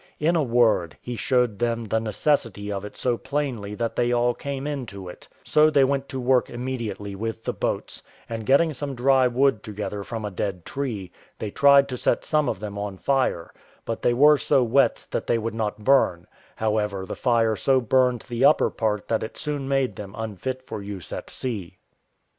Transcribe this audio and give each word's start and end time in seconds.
In 0.19 0.35
a 0.35 0.41
word, 0.41 0.97
he 0.99 1.15
showed 1.15 1.59
them 1.59 1.85
the 1.85 1.99
necessity 1.99 2.71
of 2.71 2.83
it 2.83 2.95
so 2.97 3.19
plainly 3.19 3.75
that 3.75 3.95
they 3.95 4.11
all 4.11 4.33
came 4.33 4.65
into 4.65 5.07
it; 5.07 5.27
so 5.43 5.69
they 5.69 5.83
went 5.83 6.09
to 6.09 6.19
work 6.19 6.49
immediately 6.49 7.13
with 7.13 7.43
the 7.43 7.53
boats, 7.53 8.01
and 8.27 8.43
getting 8.47 8.73
some 8.73 8.95
dry 8.95 9.27
wood 9.27 9.61
together 9.61 10.03
from 10.03 10.25
a 10.25 10.31
dead 10.31 10.65
tree, 10.65 11.11
they 11.37 11.51
tried 11.51 11.87
to 11.89 11.97
set 11.97 12.25
some 12.25 12.49
of 12.49 12.59
them 12.59 12.79
on 12.79 12.97
fire, 12.97 13.53
but 13.85 14.01
they 14.01 14.15
were 14.15 14.39
so 14.39 14.63
wet 14.63 15.05
that 15.11 15.27
they 15.27 15.37
would 15.37 15.53
not 15.53 15.83
burn; 15.83 16.25
however, 16.55 17.05
the 17.05 17.15
fire 17.15 17.55
so 17.55 17.79
burned 17.79 18.21
the 18.23 18.43
upper 18.43 18.71
part 18.71 19.07
that 19.07 19.21
it 19.21 19.37
soon 19.37 19.67
made 19.67 19.95
them 19.97 20.15
unfit 20.17 20.63
for 20.65 20.81
use 20.81 21.13
at 21.13 21.29
sea. 21.29 21.77